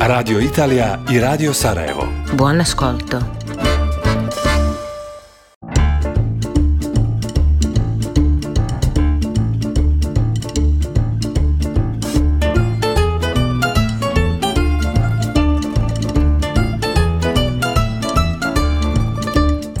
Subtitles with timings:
[0.00, 2.08] Radio Italija i Radio Sarajevo.
[2.32, 3.18] Buon ascolto.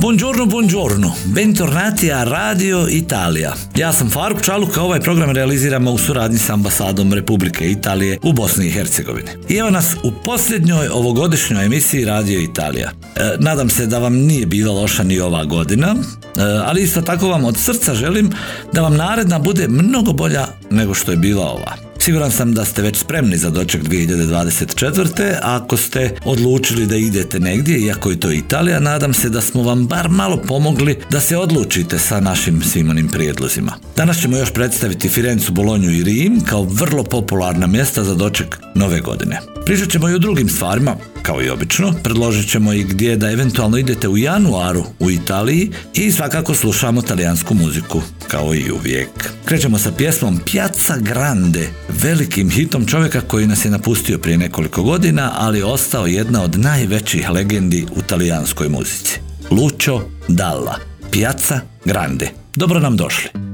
[0.04, 1.14] Buongiorno, buongiorno.
[1.24, 3.54] Bentornati a Radio Italija.
[3.76, 8.32] Ja sam Faruk Čaluk, a ovaj program realiziramo u suradnji s ambasadom Republike Italije u
[8.32, 9.30] Bosni i Hercegovini.
[9.48, 12.90] I evo nas u posljednjoj ovogodišnjoj emisiji Radio Italija.
[12.90, 17.28] E, nadam se da vam nije bila loša ni ova godina, e, ali isto tako
[17.28, 18.30] vam od srca želim
[18.72, 21.83] da vam naredna bude mnogo bolja nego što je bila ova.
[22.04, 25.38] Siguran sam da ste već spremni za doček 2024.
[25.42, 29.86] Ako ste odlučili da idete negdje, iako je to Italija, nadam se da smo vam
[29.86, 33.72] bar malo pomogli da se odlučite sa našim svim onim prijedlozima.
[33.96, 39.00] Danas ćemo još predstaviti Firencu, Bolonju i Rim kao vrlo popularna mjesta za doček nove
[39.00, 39.40] godine.
[39.66, 43.78] Pričat ćemo i o drugim stvarima, kao i obično, predložit ćemo i gdje da eventualno
[43.78, 49.08] idete u januaru u Italiji i svakako slušamo talijansku muziku, kao i uvijek.
[49.44, 51.68] Krećemo sa pjesmom Piazza Grande,
[52.02, 57.30] velikim hitom čovjeka koji nas je napustio prije nekoliko godina, ali ostao jedna od najvećih
[57.30, 59.20] legendi u talijanskoj muzici.
[59.50, 60.78] Lucio Dalla,
[61.10, 62.30] Piazza Grande.
[62.54, 63.53] Dobro nam došli.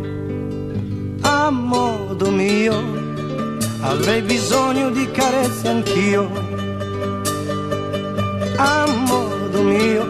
[2.21, 2.75] modo mio
[3.81, 6.29] avrei bisogno di carezze anch'io.
[8.57, 10.03] A modo mio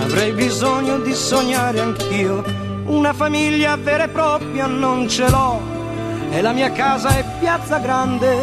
[0.00, 2.42] avrei bisogno di sognare anch'io.
[2.86, 5.60] Una famiglia vera e propria non ce l'ho
[6.30, 8.36] e la mia casa è piazza grande.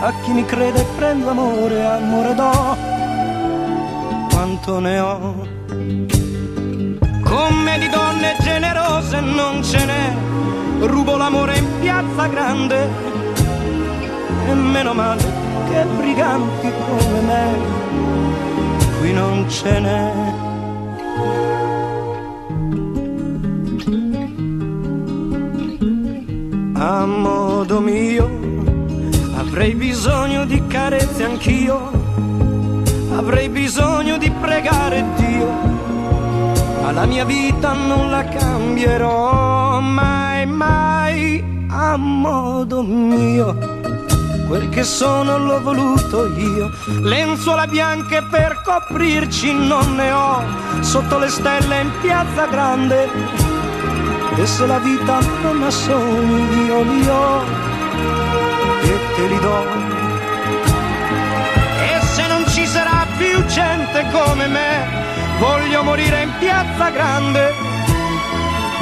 [0.00, 2.76] A chi mi crede prendo amore amore do
[4.28, 5.46] quanto ne ho.
[7.24, 10.27] Come di donne generose non ce n'è,
[10.80, 12.88] rubo l'amore in piazza grande.
[14.46, 15.22] E meno male
[15.70, 17.56] che briganti come me.
[19.00, 20.36] Qui non ce n'è.
[26.80, 28.30] A modo mio
[29.36, 31.90] avrei bisogno di carezze anch'io,
[33.16, 35.48] avrei bisogno di pregare Dio.
[36.80, 43.56] Ma la mia vita non la cambierò mai, mai a modo mio.
[44.46, 46.70] Quel che sono l'ho voluto io,
[47.02, 50.42] lenzuola bianche per coprirci non ne ho,
[50.80, 53.08] sotto le stelle in piazza grande.
[54.36, 57.42] E se la vita non ha sogni io li ho
[58.82, 59.66] e te li do.
[61.82, 64.86] E se non ci sarà più gente come me,
[65.38, 67.52] voglio morire in piazza grande,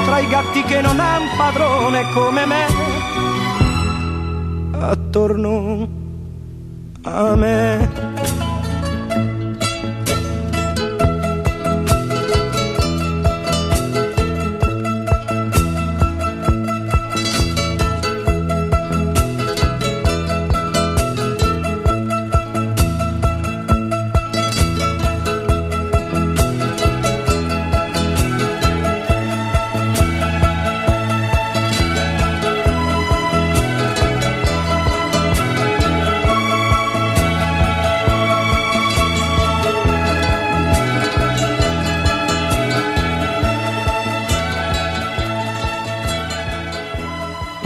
[0.07, 2.67] tra i gatti che non han padrone come me,
[4.79, 5.89] attorno
[7.03, 8.06] a me.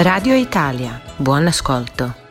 [0.02, 2.30] Radio Italia, buon ascolto.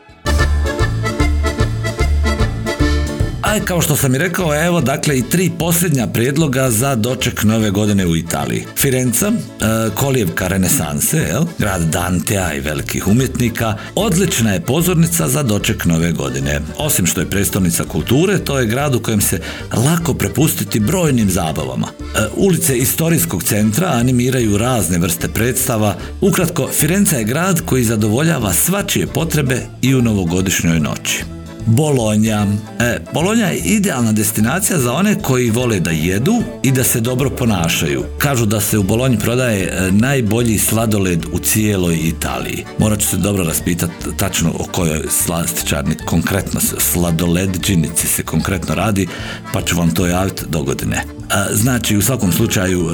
[3.49, 7.71] A kao što sam i rekao, evo dakle i tri posljednja prijedloga za doček nove
[7.71, 8.65] godine u Italiji.
[8.77, 9.35] Firenca, e,
[9.95, 16.61] kolijevka renesanse, grad Dantea i velikih umjetnika, odlična je pozornica za doček nove godine.
[16.77, 19.39] Osim što je predstavnica kulture, to je grad u kojem se
[19.85, 21.87] lako prepustiti brojnim zabavama.
[21.87, 25.95] E, ulice istorijskog centra animiraju razne vrste predstava.
[26.21, 31.38] Ukratko, Firenca je grad koji zadovoljava svačije potrebe i u novogodišnjoj noći.
[31.69, 32.47] Bolonja.
[32.79, 37.29] E, Bolonja je idealna destinacija za one koji vole da jedu i da se dobro
[37.29, 38.03] ponašaju.
[38.17, 42.65] Kažu da se u Bolonji prodaje e, najbolji sladoled u cijeloj Italiji.
[42.79, 49.07] Morat ću se dobro raspitati tačno o kojoj slastičarni konkretno sladoledđinici se konkretno radi,
[49.53, 51.03] pa ću vam to javiti do godine.
[51.51, 52.93] Znači, u svakom slučaju e,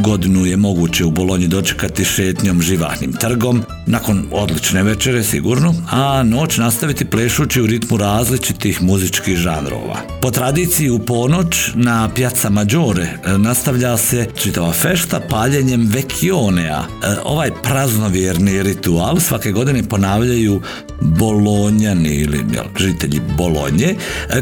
[0.00, 6.56] godinu je moguće u Bolonji dočekati šetnjom živahnim trgom, nakon odlične večere sigurno, a noć
[6.56, 9.96] nastaviti plešući u ritmu različitih muzičkih žanrova.
[10.22, 16.78] Po tradiciji u ponoć na Piazza Maggiore e, nastavlja se čitava fešta paljenjem vekionea.
[16.78, 20.60] E, ovaj praznovjerni ritual svake godine ponavljaju
[21.00, 23.94] bolonjani ili jel, žitelji Bolonje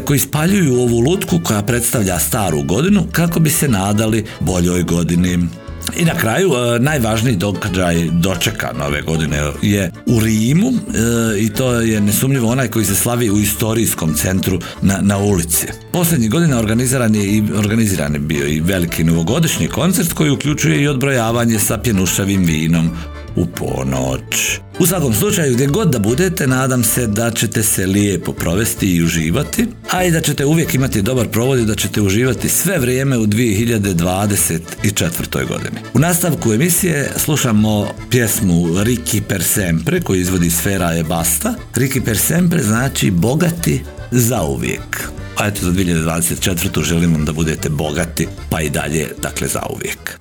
[0.05, 5.47] koji spaljuju ovu lutku koja predstavlja staru godinu kako bi se nadali boljoj godini.
[5.95, 11.73] I na kraju, e, najvažniji događaj dočeka nove godine je u Rimu e, i to
[11.73, 15.67] je nesumnjivo onaj koji se slavi u istorijskom centru na, na ulici.
[15.91, 21.59] Posljednjih godina organiziran je i organiziran bio i veliki novogodišnji koncert koji uključuje i odbrojavanje
[21.59, 22.91] sa pjenušavim vinom
[23.37, 24.59] u ponoć.
[24.79, 29.03] U svakom slučaju, gdje god da budete, nadam se da ćete se lijepo provesti i
[29.03, 33.17] uživati, a i da ćete uvijek imati dobar provod i da ćete uživati sve vrijeme
[33.17, 35.47] u 2024.
[35.47, 35.77] godini.
[35.93, 41.53] U nastavku emisije slušamo pjesmu Ricky per sempre koju izvodi Sfera e Basta.
[41.75, 45.09] Ricky per sempre znači bogati zauvijek.
[45.37, 46.83] A eto za 2024.
[46.83, 50.19] želim vam da budete bogati, pa i dalje, dakle zauvijek.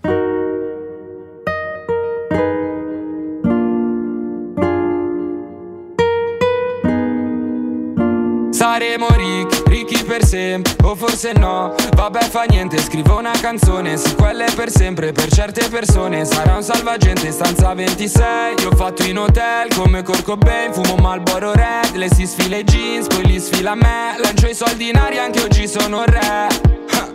[10.86, 15.28] O forse no, vabbè fa niente, scrivo una canzone, sì quella è per sempre, per
[15.30, 16.24] certe persone.
[16.24, 21.52] Sarà un salvagente, stanza 26, io ho fatto in hotel come Corco Ben, fumo Malboro
[21.52, 25.24] Red, le si sfila i jeans, poi li sfila me, lancio i soldi in aria,
[25.24, 27.05] anche oggi sono re.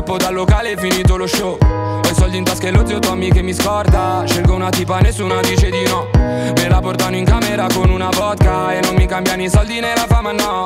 [0.00, 1.58] Scappo dal locale, finito lo show.
[1.60, 4.24] I soldi in tasca e lo zio Tommy che mi scorda.
[4.26, 6.08] Scelgo una tipa, nessuno dice di no.
[6.14, 9.92] Me la portano in camera con una vodka E non mi cambiano i soldi né
[9.94, 10.64] la fama, no.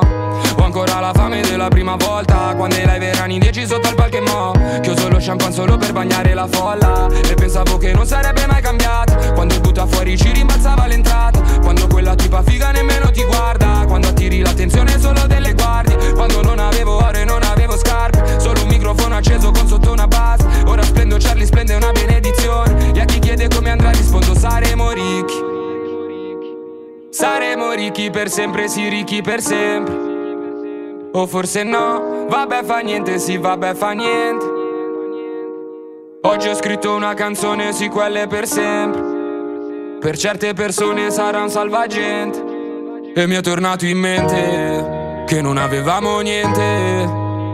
[0.55, 3.95] Ho ancora la fame della prima volta Quando i live erano in dieci sotto il
[3.95, 4.53] palco e mo.
[4.81, 7.09] Chiuso lo champagne solo per bagnare la folla.
[7.29, 9.33] E pensavo che non sarebbe mai cambiato.
[9.33, 11.41] Quando butta fuori ci rimbalzava l'entrata.
[11.61, 13.04] Quando quella tipa figa nemmeno
[28.25, 29.93] per sempre, sì ricchi per sempre.
[31.11, 34.45] O forse no, vabbè fa niente, sì vabbè fa niente.
[36.23, 39.99] Oggi ho scritto una canzone, sì quelle per sempre.
[39.99, 43.13] Per certe persone sarà un salvagente.
[43.13, 47.05] E mi è tornato in mente Che non avevamo niente.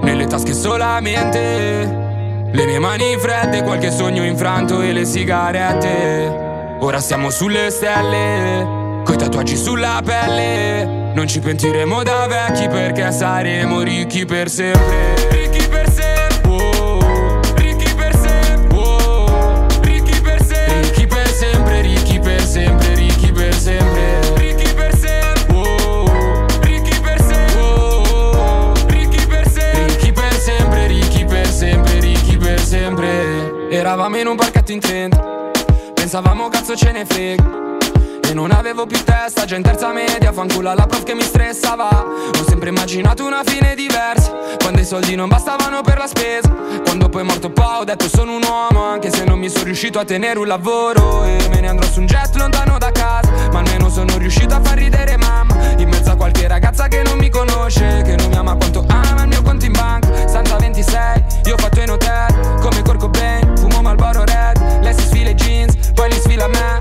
[0.02, 6.78] Nelle tasche solamente le mie mani fredde, qualche sogno infranto e le sigarette.
[6.80, 11.12] Ora siamo sulle stelle, coi tatuaggi sulla pelle.
[11.14, 15.30] Non ci pentiremo da vecchi perché saremo ricchi per sempre.
[15.30, 16.50] Ricchi per sempre.
[16.50, 18.78] Oh, ricchi per sempre.
[18.78, 20.82] Oh, ricchi per sempre.
[20.82, 24.00] Ricchi per sempre, ricchi per sempre, ricchi per sempre.
[33.70, 35.32] Eravamo in un parchetto in trenta
[35.94, 37.71] Pensavamo cazzo ce ne frega
[38.32, 41.90] e non avevo più testa, già in terza media Fanculo alla prof che mi stressava.
[41.90, 46.50] Ho sempre immaginato una fine diversa Quando i soldi non bastavano per la spesa.
[46.84, 49.66] Quando poi è morto pa' ho detto sono un uomo Anche se non mi sono
[49.66, 53.30] riuscito a tenere un lavoro E me ne andrò su un jet lontano da casa.
[53.52, 57.18] Ma almeno sono riuscito a far ridere mamma In mezzo a qualche ragazza che non
[57.18, 60.28] mi conosce Che non mi ama quanto ama il mio conto in banca.
[60.28, 65.06] Stanza 26, io ho fatto in hotel Come Corco Ben, fumo Malboro Red Lei si
[65.06, 66.81] sfila i jeans, poi li sfila a me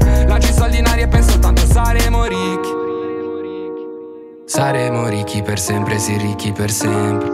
[4.50, 7.30] Saremo ricchi per sempre, sì ricchi per sempre.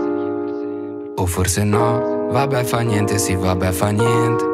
[1.17, 4.45] O forse no, vabbè fa niente, sì vabbè fa niente.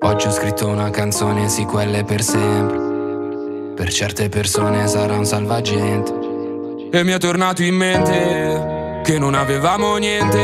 [0.00, 3.72] Oggi ho scritto una canzone, sì quelle per sempre.
[3.74, 6.12] Per certe persone sarà un salvagente.
[6.92, 10.38] E mi è tornato in mente che non avevamo niente,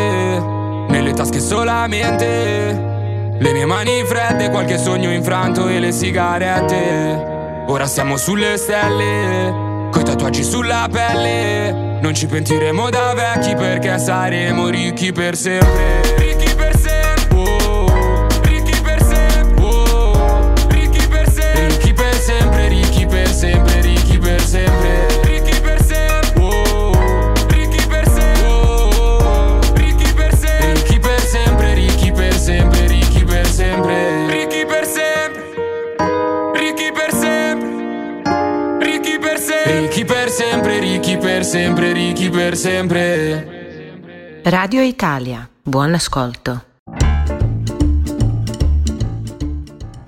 [0.88, 3.37] nelle tasche solamente.
[3.38, 7.64] Le mie mani fredde, qualche sogno infranto e le sigarette.
[7.67, 11.99] Ora siamo sulle stelle, coi tatuaggi sulla pelle.
[12.00, 16.17] Non ci pentiremo da vecchi perché saremo ricchi per sempre.
[41.68, 44.40] Sempre, ricchi per sempre.
[44.44, 46.60] Radio Italia, buon ascolto.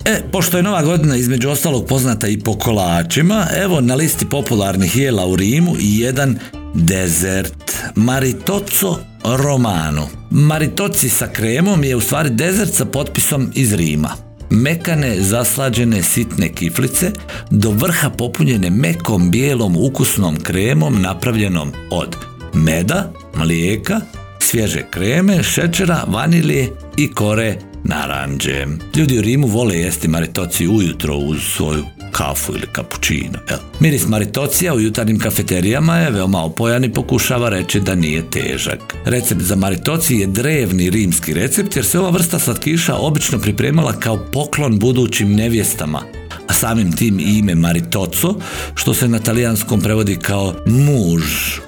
[0.03, 4.97] E, pošto je Nova godina između ostalog poznata i po kolačima, evo na listi popularnih
[4.97, 6.39] jela u Rimu i jedan
[6.73, 7.77] dezert.
[7.95, 10.07] Maritozzo Romano.
[10.29, 14.30] Maritoci sa kremom je u stvari dezert sa potpisom iz Rima.
[14.51, 17.11] Mekane, zaslađene, sitne kiflice,
[17.49, 22.15] do vrha popunjene mekom, bijelom, ukusnom kremom napravljenom od
[22.53, 24.01] meda, mlijeka,
[24.39, 28.65] svježe kreme, šećera, vanilije i kore naranđe.
[28.95, 33.39] Ljudi u Rimu vole jesti maritoci ujutro uz svoju kafu ili kapućino.
[33.79, 38.95] Miris maritocija u jutarnjim kafeterijama je veoma opojan i pokušava reći da nije težak.
[39.05, 44.25] Recept za maritoci je drevni rimski recept jer se ova vrsta slatkiša obično pripremala kao
[44.33, 46.01] poklon budućim nevjestama,
[46.47, 48.35] a samim tim i ime Maritozzo,
[48.75, 51.23] što se na talijanskom prevodi kao muž,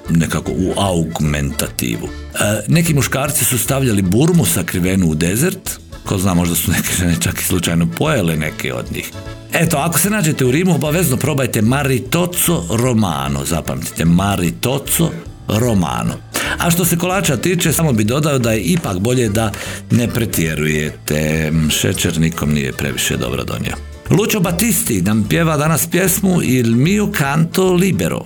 [0.09, 2.07] nekako u augmentativu.
[2.07, 7.15] E, neki muškarci su stavljali burmu sakrivenu u dezert, ko zna možda su neke žene
[7.19, 9.11] čak i slučajno pojele neke od njih.
[9.53, 15.09] Eto, ako se nađete u Rimu, obavezno probajte Maritozzo Romano, zapamtite, Maritozzo
[15.47, 16.13] Romano.
[16.57, 19.51] A što se kolača tiče, samo bi dodao da je ipak bolje da
[19.91, 21.51] ne pretjerujete.
[21.69, 23.75] Šećer nikom nije previše dobro donio.
[24.09, 28.25] Lucio Battisti nam pjeva danas pjesmu Il mio canto libero.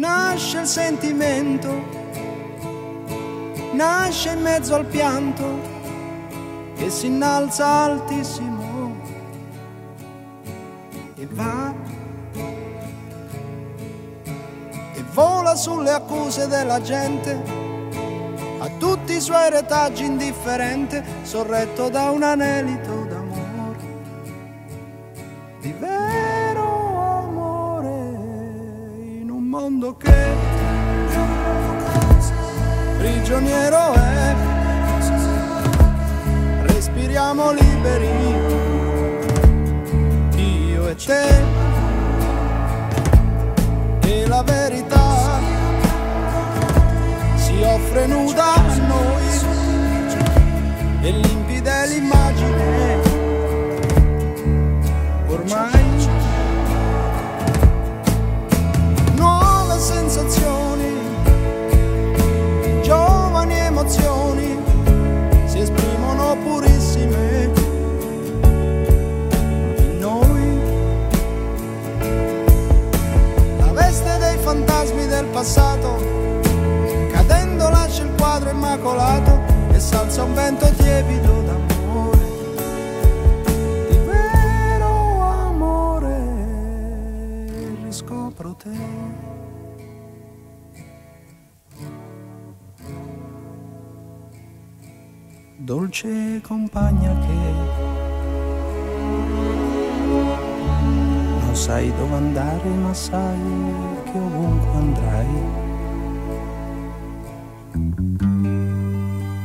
[0.00, 1.68] nasce il sentimento,
[3.72, 5.44] nasce in mezzo al pianto
[6.74, 8.58] che si innalza altissimo.
[11.16, 11.74] E va
[14.94, 17.38] e vola sulle accuse della gente
[18.58, 22.99] a tutti i suoi retaggi indifferente sorretto da un anelito
[33.40, 34.34] prigioniero è.
[36.66, 38.19] Respiriamo liberi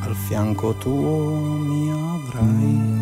[0.01, 2.94] al fianco tuo mi avrai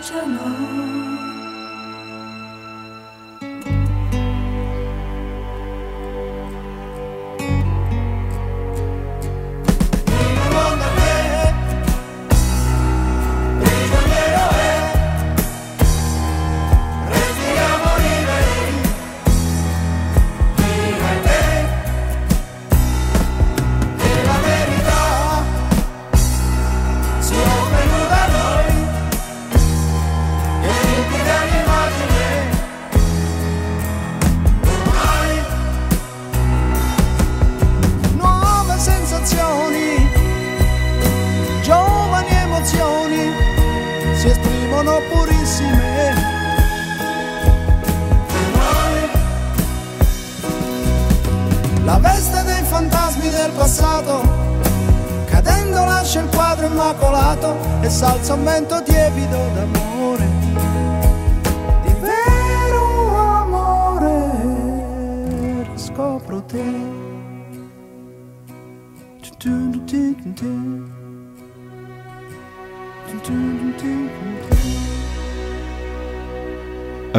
[0.00, 1.37] 着我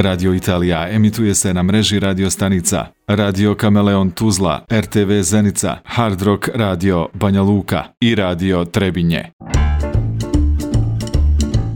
[0.10, 6.50] Radio Italija emituje se na mreži radio stanica Radio Kameleon Tuzla, RTV Zenica, Hard Rock
[6.54, 9.32] Radio Banja Luka i Radio Trebinje.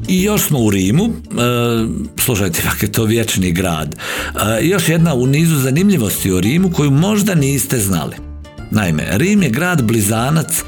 [0.08, 1.12] I još smo u Rimu, e,
[2.18, 3.96] slušajte, je to vječni grad.
[3.96, 8.16] E, još jedna u nizu zanimljivosti o Rimu koju možda niste znali.
[8.72, 10.64] Naime, Rim je grad blizanac e,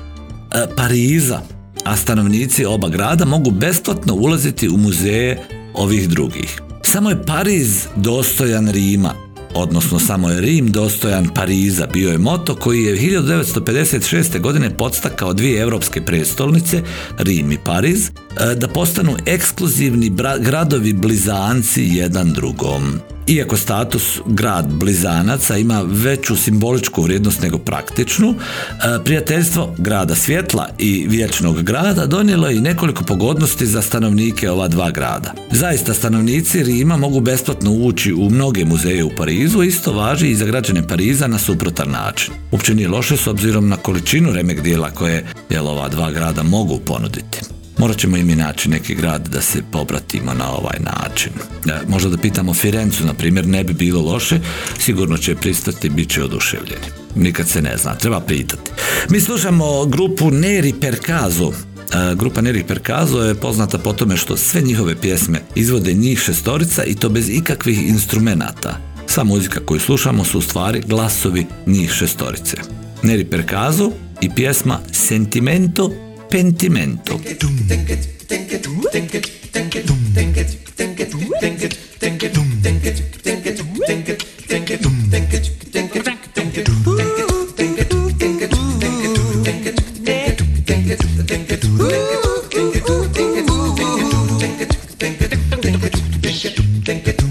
[0.75, 1.41] Pariza,
[1.83, 6.64] a stanovnici oba grada mogu besplatno ulaziti u muzeje ovih drugih.
[6.87, 9.13] Samo je Pariz dostojan Rima,
[9.53, 14.39] odnosno samo je Rim dostojan Pariza, bio je moto koji je 1956.
[14.41, 16.81] godine podstakao dvije europske prestolnice,
[17.17, 22.99] Rim i Pariz, e, da postanu ekskluzivni gradovi blizanci jedan drugom.
[23.27, 31.05] Iako status grad blizanaca ima veću simboličku vrijednost nego praktičnu, e, prijateljstvo grada svjetla i
[31.09, 35.33] vječnog grada donijelo je i nekoliko pogodnosti za stanovnike ova dva grada.
[35.51, 40.45] Zaista stanovnici Rima mogu besplatno ući u mnoge muzeje u Parizu, isto važi i za
[40.45, 42.33] građane Pariza na suprotan način.
[42.51, 46.79] Uopće nije loše s obzirom na količinu remek dijela koje jel, ova dva grada mogu
[46.79, 47.54] ponuditi.
[47.77, 51.31] Morat ćemo i naći neki grad da se popratimo na ovaj način.
[51.65, 54.39] E, možda da pitamo Firencu, na primjer, ne bi bilo loše,
[54.79, 56.85] sigurno će pristati, bit će oduševljeni.
[57.15, 58.71] Nikad se ne zna, treba pitati.
[59.09, 64.61] Mi slušamo grupu Neri Perkazo, e, Grupa Neri Perkazo je poznata po tome što sve
[64.61, 68.77] njihove pjesme izvode njih šestorica i to bez ikakvih instrumenata.
[69.07, 72.57] Sva muzika koju slušamo su u stvari glasovi njih šestorice.
[73.03, 76.04] Neri Perkazo i pjesma Sentimento
[76.35, 77.17] pentimento.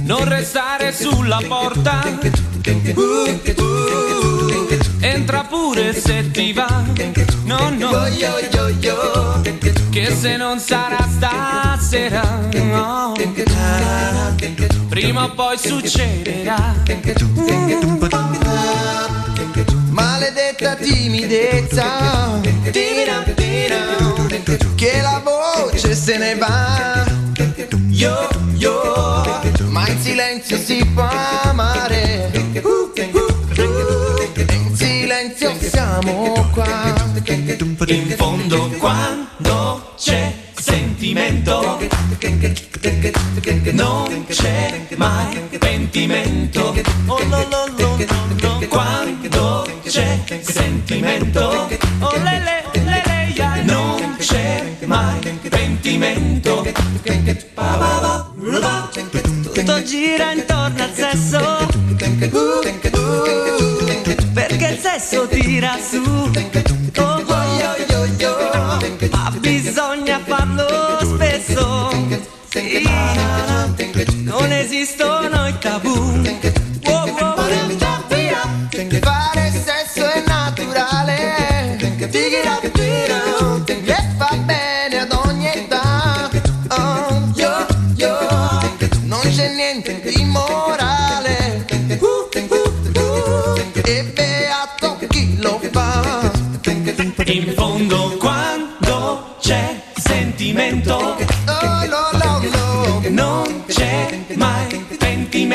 [0.04, 2.00] Non restare sulla porta.
[2.94, 3.02] Uh,
[3.56, 6.84] uh, entra pure se ti va.
[7.44, 8.63] No, no.
[10.54, 12.22] Non sarà stasera.
[12.52, 13.12] No.
[14.88, 16.74] Prima o poi succederà.
[19.88, 22.40] Maledetta timidezza.
[24.76, 27.13] Che la voce se ne va.
[43.72, 46.74] Non c'è mai pentimento.
[47.06, 51.68] Oh, no, no, no, Quando c'è sentimento
[52.00, 56.64] oh, le, le, le, le, non c'è mai pentimento.
[59.42, 61.38] Tutto gira intorno al sesso.
[62.30, 62.62] Uh,
[64.32, 66.30] perché il sesso tira su.
[66.96, 67.33] Oh,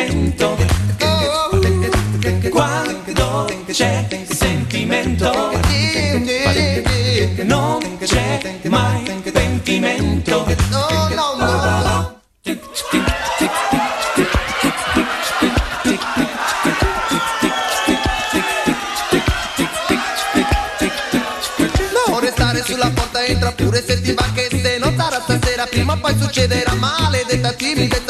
[0.09, 0.57] sentimento.
[2.49, 5.31] Quando c'è sentimento,
[7.43, 7.88] non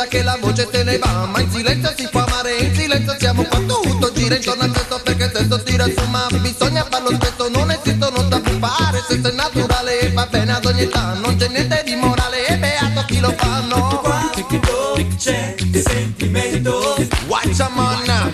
[0.10, 3.44] che la voce se ne va ma in silenzio si può amare in silenzio siamo
[3.44, 7.50] qua tutto gira intorno al sesso perché il sesso tira su ma bisogna farlo spesso
[7.50, 11.48] non esistono tabù fare sesso è naturale e va bene ad ogni età non c'è
[11.48, 14.00] niente di morale e beato chi lo fa no.
[14.02, 16.96] Quando c'è sentimento,
[17.28, 18.34] watch a man.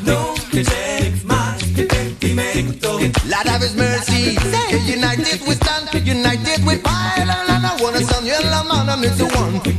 [0.00, 2.98] Non c'è mai pentimento.
[3.24, 4.36] Lord of his mercy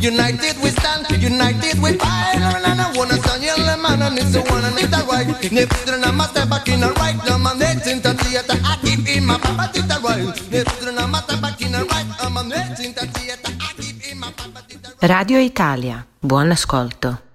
[0.02, 2.36] united we stand united we fight.
[2.36, 5.28] And I wanna sound yellow man and it's the one and it's the right.
[5.28, 7.16] And I step back in the right.
[7.26, 10.20] Now man it's in the theater I keep in my papa it's the right.
[10.88, 12.08] And I step back in the right.
[12.22, 14.64] Now man it's in the theater I keep in my papa
[15.02, 17.27] Radio Italia, buon ascolto.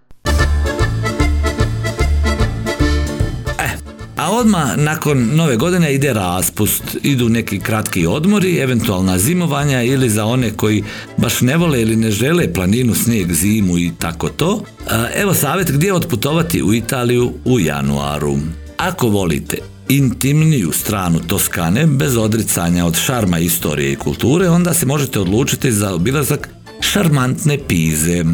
[4.22, 10.24] A odmah nakon nove godine ide raspust, idu neki kratki odmori, eventualna zimovanja ili za
[10.24, 10.84] one koji
[11.16, 14.64] baš ne vole ili ne žele planinu, snijeg, zimu i tako to.
[15.16, 18.38] Evo savjet gdje otputovati u Italiju u januaru.
[18.76, 19.58] Ako volite
[19.88, 25.94] intimniju stranu Toskane bez odricanja od šarma istorije i kulture, onda se možete odlučiti za
[25.94, 26.48] obilazak
[26.80, 28.24] šarmantne Pize.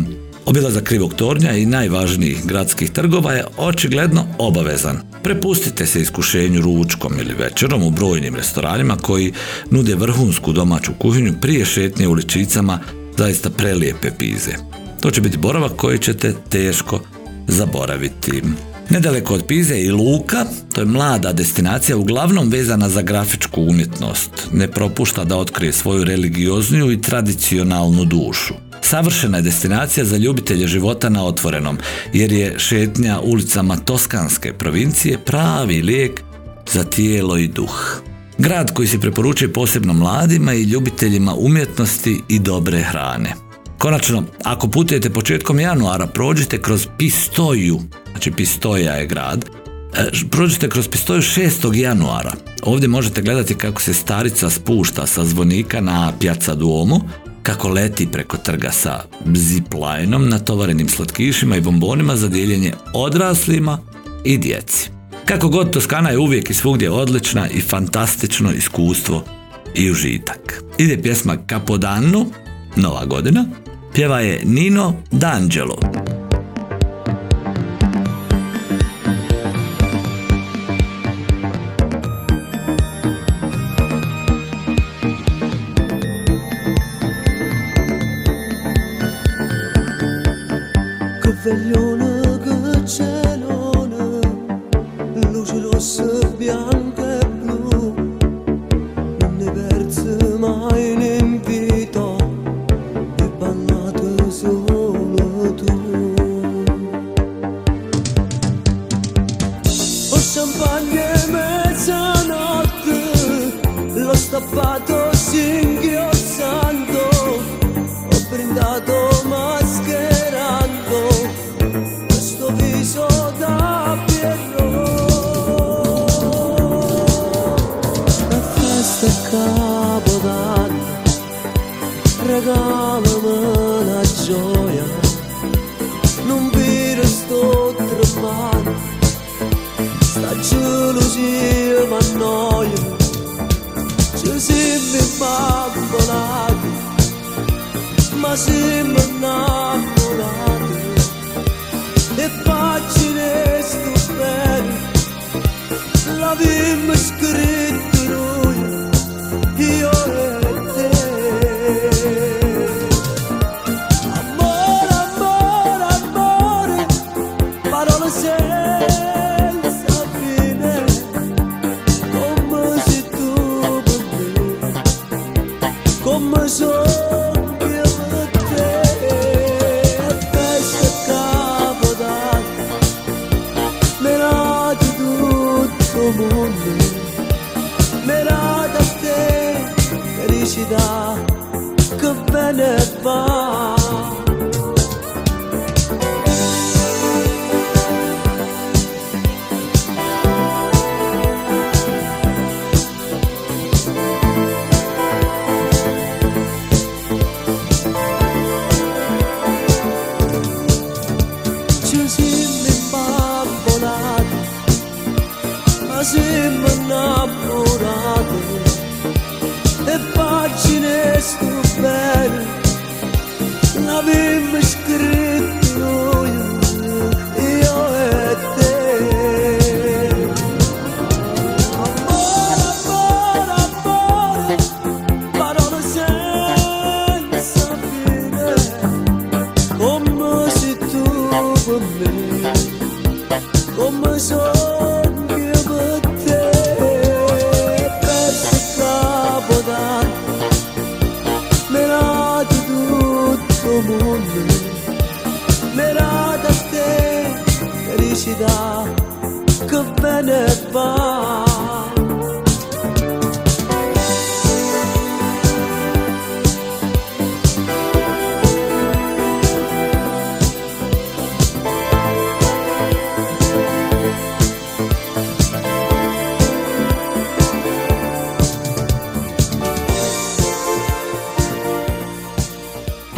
[0.49, 5.01] Obilazak krivog tornja i najvažnijih gradskih trgova je očigledno obavezan.
[5.23, 9.33] Prepustite se iskušenju ručkom ili večerom u brojnim restoranima koji
[9.71, 12.79] nude vrhunsku domaću kuhinju prije šetnje uličicama
[13.17, 14.53] zaista prelijepe pize.
[15.01, 17.01] To će biti boravak koji ćete teško
[17.49, 18.43] zaboraviti.
[18.91, 24.31] Nedaleko od Pize i Luka, to je mlada destinacija uglavnom vezana za grafičku umjetnost.
[24.53, 28.68] Ne propušta da otkrije svoju religiozniju i tradicionalnu dušu.
[28.81, 31.79] Savršena je destinacija za ljubitelje života na otvorenom,
[32.13, 36.23] jer je šetnja ulicama Toskanske provincije pravi lijek
[36.73, 38.03] za tijelo i duh.
[38.39, 43.35] Grad koji se preporučuje posebno mladima i ljubiteljima umjetnosti i dobre hrane.
[43.79, 49.45] Konačno, ako putujete početkom januara, prođite kroz Pistoju, znači Pistoja je grad,
[49.95, 51.75] e, prođite kroz Pistoju 6.
[51.75, 52.33] januara.
[52.63, 57.01] Ovdje možete gledati kako se starica spušta sa zvonika na Piazza Duomo,
[57.43, 59.01] kako leti preko trga sa
[59.35, 63.79] ziplinom natovarenim slatkišima i bombonima za dijeljenje odraslima
[64.25, 64.91] i djeci.
[65.25, 69.25] Kako god Toskana je uvijek i svugdje odlična i fantastično iskustvo
[69.75, 70.63] i užitak.
[70.79, 72.27] Ide pjesma Capodanno,
[72.77, 73.45] Nova godina,
[73.95, 75.88] pjeva je Nino D'Angelo.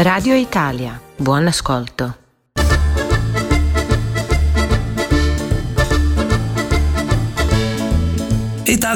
[0.02, 2.19] Radio Italia, buon ascolto.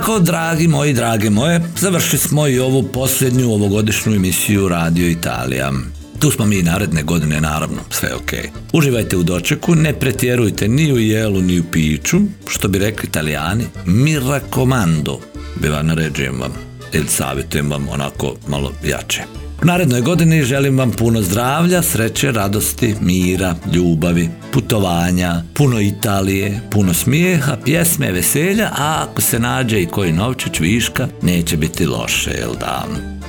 [0.04, 5.72] Tako, dragi moji, drage moje, završili smo i ovu posljednju ovogodišnju emisiju Radio Italija.
[6.18, 8.32] Tu smo mi naredne godine, naravno, sve ok.
[8.72, 13.64] Uživajte u dočeku, ne pretjerujte ni u jelu, ni u piću, što bi rekli italijani,
[13.86, 15.20] mi raccomando,
[15.60, 16.52] bi vam naređujem vam,
[16.92, 19.43] ili savjetujem vam onako malo jače.
[19.62, 26.94] U narednoj godini želim vam puno zdravlja, sreće, radosti, mira, ljubavi, putovanja, puno Italije, puno
[26.94, 32.54] smijeha, pjesme, veselja, a ako se nađe i koji novčić viška, neće biti loše, jel
[32.60, 32.86] da?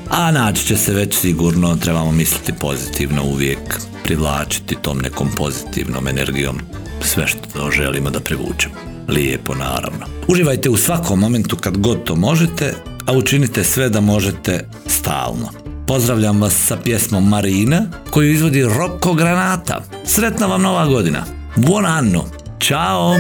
[0.10, 6.60] A naći će se već sigurno, trebamo misliti pozitivno uvijek, privlačiti tom nekom pozitivnom energijom
[7.02, 8.76] sve što želimo da privučemo.
[9.08, 10.06] Lijepo, naravno.
[10.28, 12.74] Uživajte u svakom momentu kad god to možete,
[13.06, 15.65] a učinite sve da možete stalno.
[15.88, 19.82] Pozdravljam vas sa pjesmom Marina koju izvodi Rocco Granata.
[20.06, 21.24] Sretna vam nova godina.
[21.56, 22.24] Buon anno.
[22.60, 23.16] Ćao.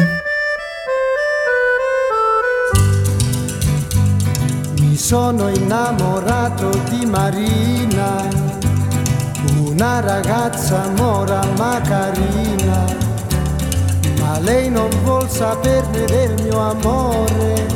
[4.79, 8.29] Mi sono innamorato di Marina,
[9.69, 12.85] una ragazza mora ma carina,
[14.19, 17.67] ma lei non vuol saperne del mio amore.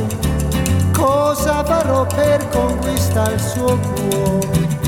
[0.94, 4.79] Cosa farò per conquistare il suo cuore?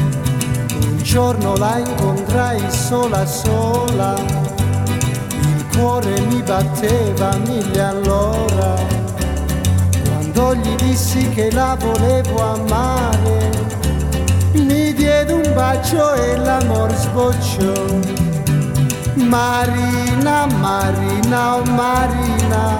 [1.12, 4.16] Giorno la incontrai sola sola,
[5.42, 8.76] il cuore mi batteva mille all'ora.
[10.06, 13.50] Quando gli dissi che la volevo amare,
[14.54, 17.74] mi diede un bacio e l'amor sbocciò.
[19.16, 22.78] Marina, Marina, oh Marina,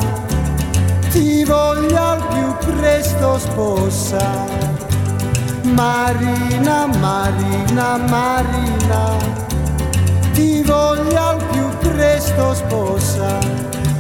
[1.10, 4.71] ti voglio al più presto sposa.
[5.74, 9.16] Marina, Marina, Marina,
[10.34, 13.40] ti voglio al più presto sposa.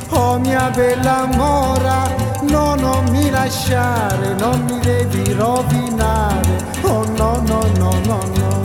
[0.10, 2.10] Oh mia bella mora,
[2.42, 6.58] no, non mi lasciare, non mi devi rovinare.
[6.84, 8.62] Oh no, no, no, no, no.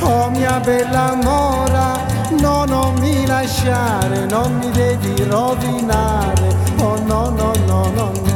[0.00, 1.98] Oh mia bella mora,
[2.40, 6.56] no, non mi lasciare, non mi devi rovinare.
[6.78, 8.33] Oh no, no, no, no, no.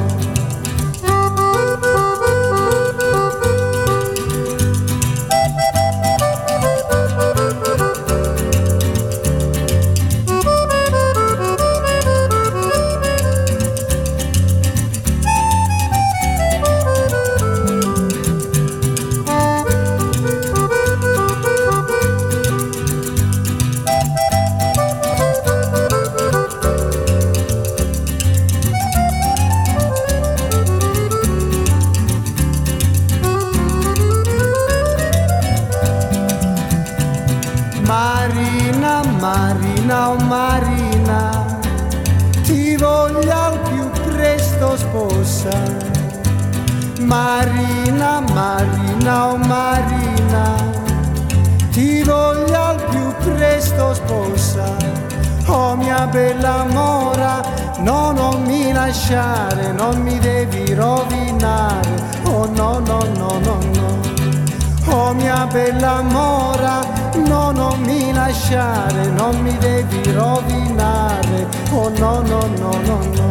[69.59, 71.47] Devi rovinare.
[71.73, 73.29] Oh no, no, no, no, no.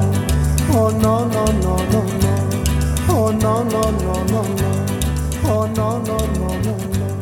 [0.74, 2.34] Oh no, no, no, no, no.
[3.10, 4.86] Oh no, no, no, no, no.
[5.44, 7.16] Oh no, no, no, no, no.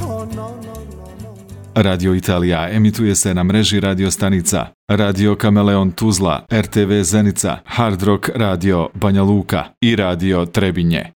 [0.00, 1.32] Oh no, no, no,
[1.74, 1.82] no.
[1.82, 8.28] Radio Italija emituje se na mreži radio stanica Radio Kameleon Tuzla, RTV Zenica, Hard Rock
[8.34, 11.17] Radio Banja Luka i Radio Trebinje.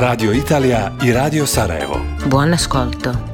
[0.00, 2.00] Radio Italija i Radio Sarajevo.
[2.26, 3.33] Buon ascolto.